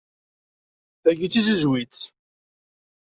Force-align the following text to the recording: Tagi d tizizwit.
Tagi 1.01 1.27
d 1.29 1.31
tizizwit. 1.31 1.99